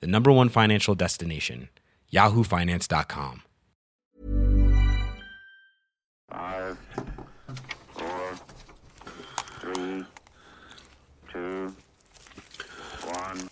[0.00, 1.68] the number one financial destination,
[2.12, 3.42] yahoofinance.com.
[6.30, 6.78] Five,
[7.92, 8.34] four,
[9.60, 10.04] three,
[11.32, 11.74] two,
[13.06, 13.48] one,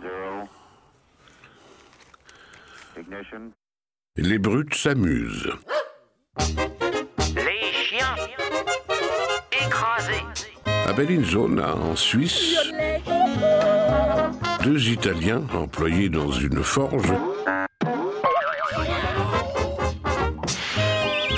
[0.00, 0.48] zero.
[2.98, 3.52] Ignition.
[4.16, 5.52] Les brutes s'amusent.
[7.36, 8.16] Les chiens
[9.52, 10.24] écrasés.
[10.66, 12.56] À Bellinzona, en Suisse,
[14.62, 17.12] deux Italiens employés dans une forge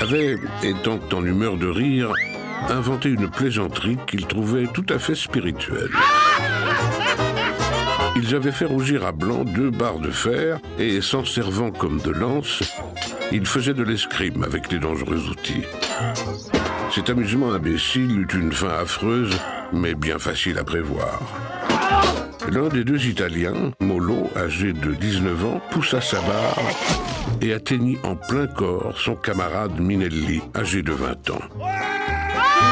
[0.01, 2.11] avaient, étant en humeur de rire,
[2.69, 5.89] inventé une plaisanterie qu'ils trouvaient tout à fait spirituelle.
[8.15, 12.11] Ils avaient fait rougir à blanc deux barres de fer et, s'en servant comme de
[12.11, 12.61] lance,
[13.31, 15.63] ils faisaient de l'escrime avec les dangereux outils.
[16.93, 19.35] Cet amusement imbécile eut une fin affreuse,
[19.73, 21.21] mais bien facile à prévoir.
[22.49, 26.59] L'un des deux Italiens, Molo, âgé de 19 ans, poussa sa barre
[27.41, 31.41] et atteignit en plein corps son camarade Minelli, âgé de 20 ans.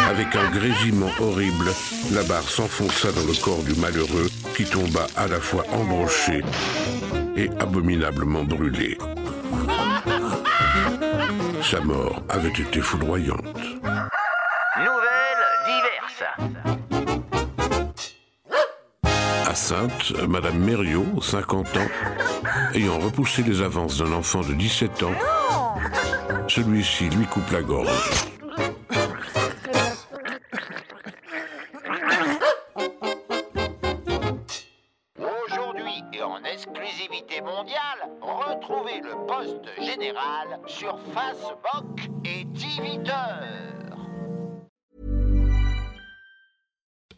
[0.10, 1.72] Avec un grésillement horrible,
[2.14, 6.42] la barre s'enfonça dans le corps du malheureux qui tomba à la fois embroché
[7.36, 8.98] et abominablement brûlé.
[11.62, 13.58] Sa mort avait été foudroyante.
[14.78, 16.83] Nouvelles diverses.
[19.56, 21.88] Sainte, Madame Mériot, 50 ans,
[22.74, 25.14] ayant repoussé les avances d'un enfant de 17 ans,
[26.48, 27.88] celui-ci lui coupe la gorge.
[35.20, 43.83] Aujourd'hui et en exclusivité mondiale, retrouvez le poste général sur Facebook et Twitter.